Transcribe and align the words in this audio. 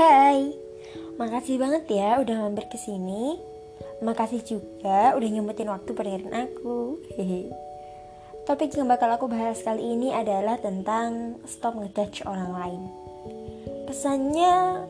Hai, 0.00 0.56
makasih 1.20 1.60
banget 1.60 2.00
ya 2.00 2.16
udah 2.24 2.48
mampir 2.48 2.72
ke 2.72 2.80
sini. 2.80 3.36
Makasih 4.00 4.40
juga 4.48 5.12
udah 5.12 5.28
nyempetin 5.28 5.68
waktu 5.68 5.92
pendengarin 5.92 6.48
aku. 6.48 7.04
Hehe. 7.20 7.52
Topik 8.48 8.72
yang 8.80 8.88
bakal 8.88 9.12
aku 9.12 9.28
bahas 9.28 9.60
kali 9.60 9.84
ini 9.84 10.08
adalah 10.08 10.56
tentang 10.56 11.36
stop 11.44 11.76
ngejudge 11.76 12.24
orang 12.24 12.48
lain. 12.48 12.82
Pesannya 13.84 14.88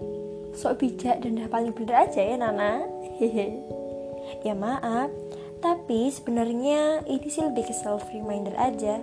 sok 0.55 0.79
bijak 0.79 1.27
dan 1.27 1.43
udah 1.43 1.51
paling 1.51 1.75
bener 1.75 2.07
aja 2.07 2.23
ya 2.23 2.39
Nana. 2.39 2.87
Hehe. 3.19 3.51
Ya 4.47 4.55
maaf, 4.55 5.11
tapi 5.59 6.07
sebenarnya 6.07 7.03
ini 7.11 7.27
sih 7.27 7.43
lebih 7.43 7.67
ke 7.67 7.75
self 7.75 8.07
reminder 8.15 8.55
aja. 8.55 9.03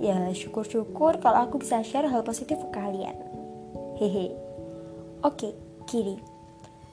Ya 0.00 0.16
syukur-syukur 0.32 1.20
kalau 1.20 1.44
aku 1.44 1.60
bisa 1.60 1.84
share 1.84 2.08
hal 2.08 2.24
positif 2.24 2.56
ke 2.56 2.68
kalian. 2.72 3.12
Hehe. 4.00 4.27
Oke, 5.26 5.50
kiri. 5.90 6.14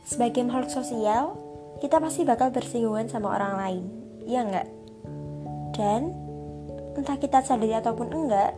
Sebagai 0.01 0.41
makhluk 0.41 0.73
sosial, 0.73 1.37
kita 1.77 2.01
pasti 2.01 2.25
bakal 2.25 2.49
bersinggungan 2.49 3.05
sama 3.05 3.37
orang 3.37 3.53
lain, 3.53 3.83
ya 4.25 4.41
enggak? 4.41 4.67
Dan 5.77 6.09
entah 6.97 7.21
kita 7.21 7.45
sadari 7.45 7.77
ataupun 7.77 8.09
enggak, 8.09 8.57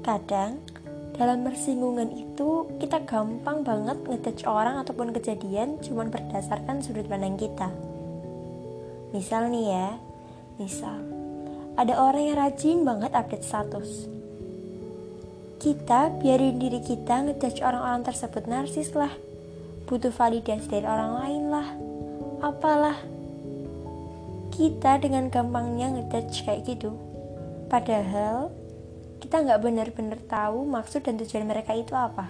kadang 0.00 0.64
dalam 1.12 1.44
bersinggungan 1.44 2.08
itu 2.16 2.72
kita 2.80 3.04
gampang 3.04 3.60
banget 3.60 4.00
ngejudge 4.08 4.48
orang 4.48 4.80
ataupun 4.80 5.12
kejadian 5.12 5.76
cuman 5.84 6.08
berdasarkan 6.08 6.80
sudut 6.80 7.04
pandang 7.04 7.36
kita. 7.36 7.68
Misal 9.12 9.52
nih 9.52 9.76
ya, 9.76 9.88
misal 10.56 11.04
ada 11.76 12.00
orang 12.00 12.32
yang 12.32 12.36
rajin 12.40 12.84
banget 12.84 13.12
update 13.12 13.44
status 13.44 14.08
kita 15.62 16.10
biarin 16.18 16.58
diri 16.58 16.82
kita 16.82 17.22
ngejudge 17.22 17.62
orang-orang 17.62 18.02
tersebut 18.02 18.50
narsis 18.50 18.98
lah. 18.98 19.14
Butuh 19.86 20.10
validasi 20.10 20.66
dari 20.66 20.82
orang 20.82 21.22
lain 21.22 21.42
lah. 21.54 21.68
Apalah. 22.42 22.98
Kita 24.50 24.98
dengan 24.98 25.30
gampangnya 25.30 25.94
ngejudge 25.94 26.42
kayak 26.42 26.66
gitu. 26.66 26.98
Padahal 27.70 28.50
kita 29.22 29.38
nggak 29.38 29.62
benar-benar 29.62 30.18
tahu 30.26 30.66
maksud 30.66 31.06
dan 31.06 31.14
tujuan 31.22 31.46
mereka 31.46 31.78
itu 31.78 31.94
apa. 31.94 32.26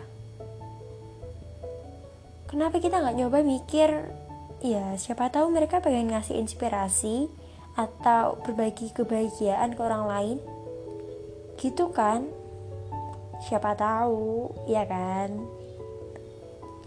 Kenapa 2.52 2.84
kita 2.84 3.00
nggak 3.00 3.16
nyoba 3.16 3.40
mikir 3.40 4.12
ya 4.60 4.92
siapa 5.00 5.32
tahu 5.32 5.48
mereka 5.48 5.80
pengen 5.80 6.12
ngasih 6.12 6.36
inspirasi 6.36 7.32
atau 7.80 8.36
berbagi 8.44 8.92
kebahagiaan 8.92 9.72
ke 9.72 9.80
orang 9.80 10.04
lain. 10.04 10.38
Gitu 11.56 11.88
kan 11.96 12.41
siapa 13.46 13.74
tahu 13.74 14.50
ya 14.70 14.86
kan? 14.86 15.42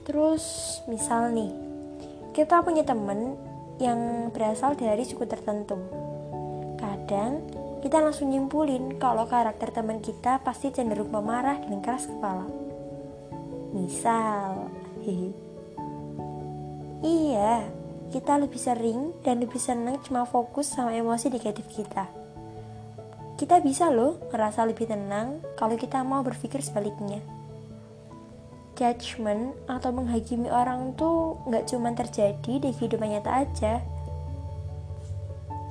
Terus 0.07 0.43
misal 0.87 1.33
nih 1.35 1.51
kita 2.31 2.63
punya 2.63 2.83
temen 2.87 3.35
yang 3.81 4.31
berasal 4.31 4.75
dari 4.79 5.03
suku 5.03 5.27
tertentu. 5.27 5.75
Kadang 6.79 7.43
kita 7.83 8.01
langsung 8.01 8.31
nyimpulin 8.31 8.97
kalau 8.97 9.27
karakter 9.27 9.69
teman 9.69 9.99
kita 9.99 10.41
pasti 10.41 10.71
cenderung 10.71 11.11
pemarah 11.11 11.59
dan 11.59 11.79
keras 11.83 12.07
kepala. 12.07 12.47
Misal 13.75 14.71
hehe. 15.03 15.35
Iya 17.03 17.67
kita 18.13 18.37
lebih 18.37 18.61
sering 18.61 19.11
dan 19.25 19.41
lebih 19.41 19.59
senang 19.59 19.99
cuma 20.05 20.23
fokus 20.23 20.71
sama 20.71 20.93
emosi 20.93 21.27
negatif 21.27 21.65
kita 21.67 22.24
kita 23.35 23.59
bisa 23.59 23.91
loh 23.91 24.15
ngerasa 24.31 24.63
lebih 24.63 24.87
tenang 24.87 25.43
kalau 25.59 25.75
kita 25.75 25.99
mau 26.07 26.23
berpikir 26.23 26.63
sebaliknya. 26.63 27.19
Judgment 28.75 29.55
atau 29.67 29.91
menghakimi 29.91 30.47
orang 30.47 30.95
tuh 30.95 31.39
nggak 31.47 31.67
cuma 31.67 31.91
terjadi 31.91 32.53
di 32.59 32.69
kehidupan 32.71 33.11
nyata 33.11 33.31
aja. 33.43 33.73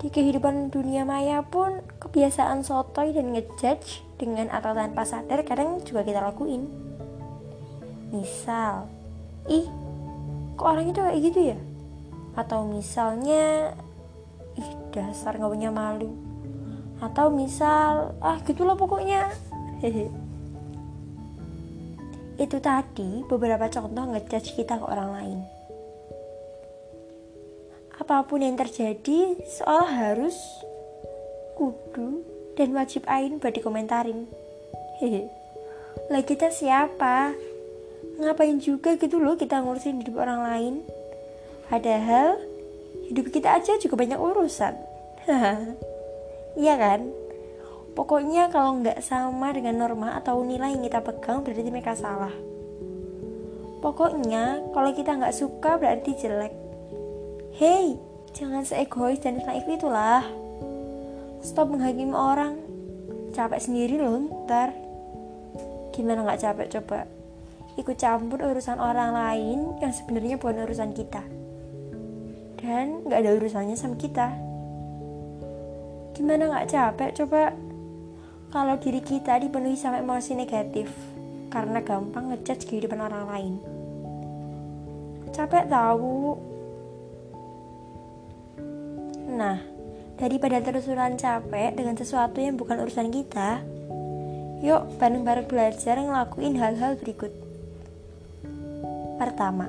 Di 0.00 0.12
kehidupan 0.12 0.68
dunia 0.68 1.08
maya 1.08 1.40
pun 1.40 1.80
kebiasaan 2.00 2.60
sotoy 2.60 3.16
dan 3.16 3.32
ngejudge 3.32 4.04
dengan 4.20 4.52
atau 4.52 4.76
tanpa 4.76 5.08
sadar 5.08 5.40
kadang 5.48 5.80
juga 5.88 6.04
kita 6.04 6.20
lakuin. 6.20 6.68
Misal, 8.12 8.88
ih 9.48 9.64
kok 10.60 10.68
orang 10.68 10.92
itu 10.92 11.00
kayak 11.00 11.20
gitu 11.24 11.40
ya? 11.56 11.58
Atau 12.36 12.68
misalnya, 12.68 13.72
ih 14.60 14.70
dasar 14.92 15.40
gak 15.40 15.48
punya 15.48 15.72
malu 15.72 16.33
atau 17.04 17.28
misal 17.28 18.16
ah 18.24 18.40
gitulah 18.40 18.72
pokoknya. 18.72 19.28
Itu 22.40 22.58
tadi 22.58 23.22
beberapa 23.28 23.68
contoh 23.68 24.04
ngejudge 24.10 24.56
kita 24.56 24.80
ke 24.80 24.86
orang 24.88 25.10
lain. 25.12 25.38
Apa 27.94 28.26
pun 28.26 28.42
yang 28.42 28.58
terjadi 28.58 29.38
seolah 29.44 29.90
harus 29.92 30.34
kudu 31.54 32.26
dan 32.58 32.74
wajib 32.74 33.06
ain 33.06 33.38
buat 33.38 33.54
dikomentarin. 33.54 34.26
Hehe. 34.98 35.30
Lah 36.10 36.22
kita 36.26 36.50
siapa? 36.50 37.36
Ngapain 38.18 38.58
juga 38.58 38.98
gitu 38.98 39.22
loh 39.22 39.38
kita 39.38 39.62
ngurusin 39.62 40.02
hidup 40.02 40.26
orang 40.26 40.40
lain? 40.42 40.74
Padahal 41.70 42.40
hidup 43.10 43.30
kita 43.30 43.62
aja 43.62 43.78
juga 43.78 43.94
banyak 43.94 44.18
urusan 44.18 44.74
Iya 46.54 46.74
kan? 46.78 47.10
Pokoknya 47.94 48.50
kalau 48.50 48.82
nggak 48.82 48.98
sama 49.06 49.54
dengan 49.54 49.78
norma 49.78 50.18
atau 50.18 50.42
nilai 50.42 50.74
yang 50.74 50.82
kita 50.82 50.98
pegang 51.02 51.46
berarti 51.46 51.70
mereka 51.70 51.94
salah. 51.94 52.34
Pokoknya 53.78 54.64
kalau 54.74 54.90
kita 54.90 55.14
nggak 55.14 55.34
suka 55.34 55.78
berarti 55.78 56.10
jelek. 56.18 56.54
Hey, 57.54 57.94
jangan 58.34 58.66
seegois 58.66 59.22
dan 59.22 59.38
naif 59.46 59.62
itulah. 59.70 60.26
Stop 61.38 61.70
menghakimi 61.70 62.10
orang. 62.10 62.58
Capek 63.30 63.62
sendiri 63.62 64.02
loh 64.02 64.26
ntar. 64.46 64.74
Gimana 65.94 66.26
nggak 66.26 66.42
capek 66.42 66.66
coba? 66.80 67.06
Ikut 67.78 67.94
campur 67.94 68.42
urusan 68.42 68.82
orang 68.82 69.14
lain 69.14 69.78
yang 69.78 69.94
sebenarnya 69.94 70.34
bukan 70.38 70.66
urusan 70.66 70.90
kita. 70.94 71.22
Dan 72.58 73.06
nggak 73.06 73.22
ada 73.22 73.30
urusannya 73.38 73.78
sama 73.78 73.94
kita. 73.94 74.43
Gimana 76.14 76.46
gak 76.46 76.70
capek 76.70 77.10
coba 77.18 77.50
kalau 78.54 78.78
diri 78.78 79.02
kita 79.02 79.42
dipenuhi 79.42 79.74
sama 79.74 79.98
emosi 79.98 80.38
negatif 80.38 80.86
karena 81.50 81.82
gampang 81.82 82.30
ngejudge 82.30 82.70
kehidupan 82.70 83.02
orang 83.02 83.26
lain. 83.26 83.54
Capek 85.34 85.66
tahu. 85.66 86.38
Nah, 89.34 89.58
daripada 90.14 90.62
terus-terusan 90.62 91.18
capek 91.18 91.74
dengan 91.74 91.98
sesuatu 91.98 92.38
yang 92.38 92.54
bukan 92.54 92.86
urusan 92.86 93.10
kita, 93.10 93.66
yuk 94.62 94.86
bareng-bareng 95.02 95.50
belajar 95.50 95.98
ngelakuin 95.98 96.54
hal-hal 96.54 96.94
berikut. 96.94 97.34
Pertama, 99.18 99.66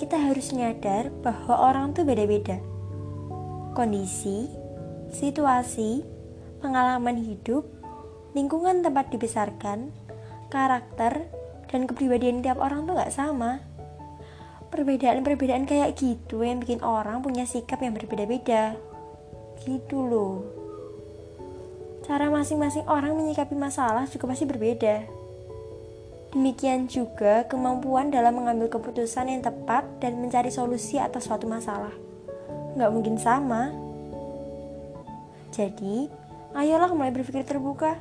kita 0.00 0.16
harus 0.16 0.52
nyadar 0.56 1.12
bahwa 1.20 1.60
orang 1.60 1.92
tuh 1.92 2.08
beda-beda. 2.08 2.56
Kondisi, 3.76 4.57
situasi, 5.12 6.04
pengalaman 6.60 7.18
hidup, 7.20 7.64
lingkungan 8.36 8.84
tempat 8.84 9.08
dibesarkan, 9.12 9.92
karakter, 10.52 11.28
dan 11.68 11.84
kepribadian 11.84 12.40
tiap 12.40 12.58
orang 12.60 12.88
tuh 12.88 12.96
gak 12.96 13.12
sama. 13.12 13.60
Perbedaan-perbedaan 14.68 15.64
kayak 15.64 15.96
gitu 15.96 16.44
yang 16.44 16.60
bikin 16.60 16.84
orang 16.84 17.24
punya 17.24 17.48
sikap 17.48 17.80
yang 17.80 17.96
berbeda-beda. 17.96 18.76
Gitu 19.64 19.96
loh. 19.96 20.44
Cara 22.04 22.28
masing-masing 22.32 22.88
orang 22.88 23.16
menyikapi 23.16 23.56
masalah 23.56 24.08
juga 24.08 24.32
pasti 24.32 24.44
berbeda. 24.48 25.04
Demikian 26.28 26.84
juga 26.88 27.48
kemampuan 27.48 28.12
dalam 28.12 28.36
mengambil 28.36 28.68
keputusan 28.68 29.32
yang 29.32 29.40
tepat 29.40 29.88
dan 30.04 30.20
mencari 30.20 30.52
solusi 30.52 31.00
atas 31.00 31.24
suatu 31.24 31.48
masalah. 31.48 31.92
Nggak 32.76 32.92
mungkin 32.92 33.16
sama. 33.16 33.87
Jadi, 35.58 36.06
ayolah 36.54 36.94
mulai 36.94 37.10
berpikir 37.10 37.42
terbuka. 37.42 37.98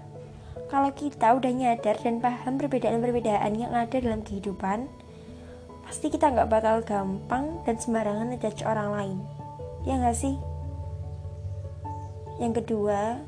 Kalau 0.70 0.94
kita 0.94 1.34
udah 1.34 1.50
nyadar 1.50 1.98
dan 1.98 2.22
paham 2.22 2.62
perbedaan-perbedaan 2.62 3.50
yang 3.58 3.74
ada 3.74 3.98
dalam 3.98 4.22
kehidupan, 4.22 4.86
pasti 5.90 6.14
kita 6.14 6.30
nggak 6.30 6.54
bakal 6.54 6.86
gampang 6.86 7.66
dan 7.66 7.82
sembarangan 7.82 8.30
ngejudge 8.30 8.62
orang 8.62 8.90
lain. 8.94 9.18
Ya 9.90 9.98
nggak 9.98 10.18
sih? 10.22 10.38
Yang 12.38 12.62
kedua, 12.62 13.26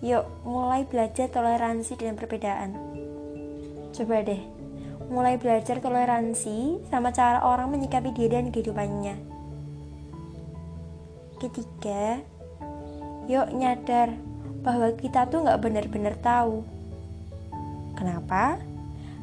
yuk 0.00 0.24
mulai 0.48 0.88
belajar 0.88 1.28
toleransi 1.28 1.92
dengan 2.00 2.16
perbedaan. 2.16 2.72
Coba 3.92 4.24
deh, 4.24 4.40
mulai 5.12 5.36
belajar 5.36 5.76
toleransi 5.76 6.88
sama 6.88 7.12
cara 7.12 7.44
orang 7.44 7.68
menyikapi 7.68 8.16
diri 8.16 8.32
dan 8.32 8.48
kehidupannya. 8.48 9.16
Ketiga, 11.36 12.22
Yuk 13.30 13.54
nyadar 13.54 14.14
bahwa 14.62 14.94
kita 14.94 15.26
tuh 15.26 15.42
nggak 15.42 15.60
benar-benar 15.62 16.14
tahu. 16.22 16.62
Kenapa? 17.98 18.58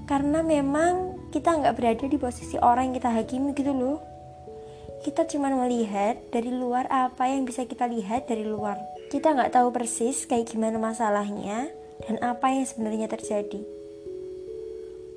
Karena 0.07 0.43
memang 0.43 1.19
kita 1.29 1.55
nggak 1.55 1.75
berada 1.75 2.05
di 2.05 2.17
posisi 2.19 2.55
orang 2.59 2.91
yang 2.91 2.95
kita 2.99 3.09
hakimi 3.11 3.51
gitu 3.55 3.71
loh. 3.71 3.99
Kita 4.99 5.23
cuma 5.31 5.47
melihat 5.47 6.19
dari 6.27 6.51
luar 6.51 6.83
apa 6.91 7.31
yang 7.31 7.47
bisa 7.47 7.63
kita 7.63 7.87
lihat 7.87 8.27
dari 8.27 8.43
luar. 8.43 8.75
Kita 9.07 9.31
nggak 9.31 9.55
tahu 9.55 9.71
persis 9.71 10.27
kayak 10.27 10.51
gimana 10.51 10.75
masalahnya 10.75 11.71
dan 12.03 12.19
apa 12.19 12.51
yang 12.51 12.67
sebenarnya 12.67 13.07
terjadi. 13.07 13.63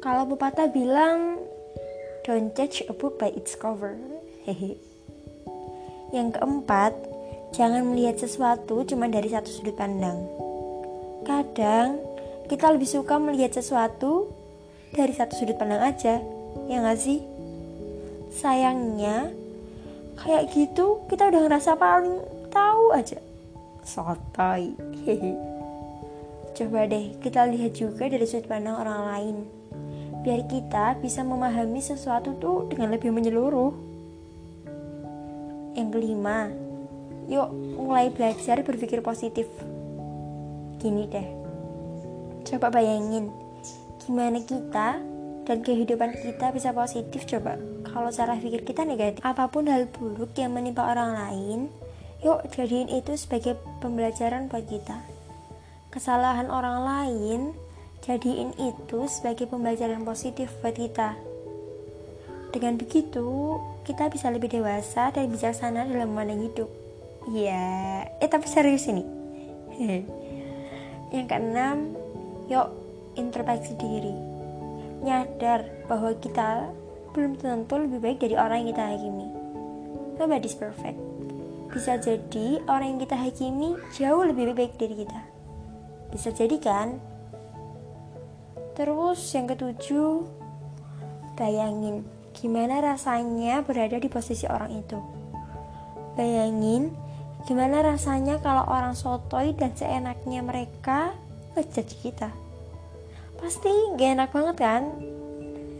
Kalau 0.02 0.26
pepatah 0.26 0.70
bilang 0.70 1.42
don't 2.22 2.54
judge 2.54 2.86
a 2.86 2.94
book 2.94 3.18
by 3.18 3.30
its 3.34 3.58
cover. 3.58 3.98
Hehe. 4.46 4.78
Yang 6.14 6.38
keempat 6.38 7.11
jangan 7.52 7.84
melihat 7.84 8.16
sesuatu 8.16 8.80
cuma 8.88 9.06
dari 9.12 9.28
satu 9.28 9.52
sudut 9.52 9.76
pandang. 9.76 10.24
Kadang 11.22 12.00
kita 12.48 12.72
lebih 12.72 12.88
suka 12.88 13.20
melihat 13.20 13.60
sesuatu 13.60 14.32
dari 14.96 15.12
satu 15.12 15.36
sudut 15.36 15.60
pandang 15.60 15.84
aja 15.84 16.18
ya 16.66 16.76
nggak 16.80 16.98
sih? 16.98 17.20
Sayangnya 18.32 19.28
kayak 20.16 20.48
gitu 20.56 21.04
kita 21.12 21.28
udah 21.28 21.40
ngerasa 21.44 21.76
paling 21.76 22.24
tahu 22.48 22.96
aja. 22.96 23.20
Sotoy. 23.84 24.72
Coba 26.56 26.88
deh 26.88 27.16
kita 27.20 27.48
lihat 27.52 27.76
juga 27.76 28.08
dari 28.08 28.24
sudut 28.24 28.48
pandang 28.48 28.80
orang 28.80 29.00
lain. 29.12 29.36
Biar 30.24 30.48
kita 30.48 30.96
bisa 31.04 31.20
memahami 31.20 31.84
sesuatu 31.84 32.32
tuh 32.40 32.72
dengan 32.72 32.96
lebih 32.96 33.12
menyeluruh. 33.12 33.92
Yang 35.72 35.88
kelima 35.88 36.61
yuk 37.30 37.50
mulai 37.78 38.10
belajar 38.10 38.62
berpikir 38.62 39.02
positif. 39.04 39.46
Gini 40.78 41.06
deh. 41.06 41.28
Coba 42.42 42.74
bayangin 42.74 43.30
gimana 44.02 44.42
kita 44.42 44.98
dan 45.42 45.58
kehidupan 45.62 46.18
kita 46.18 46.50
bisa 46.50 46.74
positif 46.74 47.26
coba. 47.26 47.58
Kalau 47.86 48.10
cara 48.10 48.38
pikir 48.38 48.66
kita 48.66 48.82
negatif 48.86 49.22
apa 49.22 49.46
pun 49.50 49.66
hal 49.70 49.86
buruk 49.90 50.34
yang 50.38 50.54
menimpa 50.54 50.86
orang 50.86 51.14
lain 51.14 51.60
yuk 52.22 52.46
jadiin 52.54 52.86
itu 52.86 53.18
sebagai 53.18 53.58
pembelajaran 53.82 54.46
buat 54.46 54.62
kita. 54.66 55.02
Kesalahan 55.90 56.48
orang 56.48 56.78
lain 56.86 57.40
jadiin 58.06 58.54
itu 58.58 59.06
sebagai 59.10 59.50
pembelajaran 59.50 60.06
positif 60.06 60.50
buat 60.62 60.74
kita. 60.74 61.18
Dengan 62.54 62.78
begitu 62.78 63.58
kita 63.82 64.06
bisa 64.12 64.30
lebih 64.30 64.54
dewasa 64.54 65.10
dan 65.10 65.30
bijaksana 65.30 65.88
dalam 65.88 66.14
memandang 66.14 66.46
hidup 66.46 66.70
ya 67.30 68.02
eh 68.18 68.28
tapi 68.30 68.50
serius 68.50 68.90
ini 68.90 69.04
yang 71.14 71.26
keenam 71.30 71.94
yuk 72.50 72.74
introspeksi 73.14 73.78
diri 73.78 74.14
nyadar 75.02 75.66
bahwa 75.90 76.14
kita 76.18 76.70
belum 77.12 77.36
tentu 77.36 77.76
lebih 77.76 77.98
baik 78.00 78.18
dari 78.24 78.34
orang 78.38 78.64
yang 78.64 78.68
kita 78.72 78.84
hakimi. 78.96 79.28
Nobody's 80.16 80.56
perfect. 80.56 80.96
Bisa 81.68 82.00
jadi 82.00 82.60
orang 82.68 82.96
yang 82.96 83.00
kita 83.04 83.16
hakimi 83.16 83.76
jauh 83.96 84.24
lebih 84.24 84.56
baik 84.56 84.80
dari 84.80 85.04
kita. 85.04 85.20
Bisa 86.12 86.32
jadi 86.32 86.56
kan? 86.60 87.00
Terus 88.72 89.20
yang 89.36 89.48
ketujuh, 89.50 90.24
bayangin 91.36 92.08
gimana 92.32 92.80
rasanya 92.80 93.60
berada 93.60 94.00
di 94.00 94.08
posisi 94.08 94.48
orang 94.48 94.72
itu. 94.72 94.96
Bayangin 96.16 96.92
gimana 97.42 97.82
rasanya 97.82 98.38
kalau 98.38 98.62
orang 98.70 98.94
sotoy 98.94 99.50
dan 99.58 99.74
seenaknya 99.74 100.40
mereka 100.46 101.14
ngejudge 101.54 101.98
kita. 102.02 102.30
Pasti 103.38 103.70
gak 103.98 104.10
enak 104.18 104.30
banget 104.30 104.56
kan? 104.58 104.82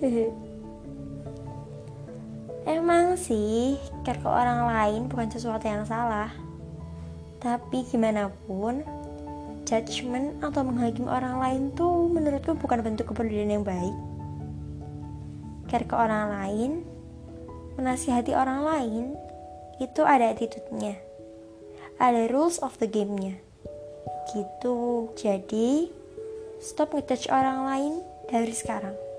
Emang 2.63 3.19
sih, 3.19 3.75
care 4.07 4.23
ke 4.23 4.29
orang 4.31 4.71
lain 4.71 5.11
bukan 5.11 5.27
sesuatu 5.31 5.67
yang 5.67 5.83
salah. 5.83 6.31
Tapi 7.43 7.83
gimana 7.91 8.31
pun, 8.47 8.87
judgement 9.67 10.39
atau 10.39 10.63
menghakimi 10.63 11.11
orang 11.11 11.43
lain 11.43 11.63
tuh 11.75 12.07
menurutku 12.07 12.55
bukan 12.55 12.87
bentuk 12.87 13.11
kepedulian 13.11 13.59
yang 13.59 13.67
baik. 13.67 13.95
Care 15.67 15.87
ke 15.87 15.95
orang 15.99 16.31
lain, 16.31 16.71
menasihati 17.75 18.31
orang 18.31 18.63
lain, 18.63 19.05
itu 19.83 20.07
ada 20.07 20.31
attitude-nya. 20.31 21.12
Ada 22.03 22.35
rules 22.35 22.59
of 22.59 22.83
the 22.83 22.91
game-nya. 22.91 23.39
Gitu. 24.35 25.07
Jadi, 25.15 25.87
stop 26.59 26.99
ngejudge 26.99 27.31
orang 27.31 27.63
lain 27.63 27.93
dari 28.27 28.51
sekarang. 28.51 29.12